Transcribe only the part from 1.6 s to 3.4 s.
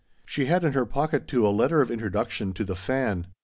of intro duction to T7ie Fern.